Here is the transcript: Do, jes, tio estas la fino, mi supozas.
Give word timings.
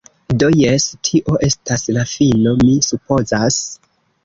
Do, 0.43 0.47
jes, 0.59 0.87
tio 1.07 1.35
estas 1.49 1.85
la 1.99 2.07
fino, 2.15 2.57
mi 2.65 2.75
supozas. 2.89 3.63